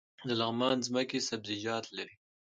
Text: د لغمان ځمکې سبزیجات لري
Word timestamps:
د 0.27 0.29
لغمان 0.39 0.77
ځمکې 0.87 1.19
سبزیجات 1.29 1.85
لري 1.97 2.15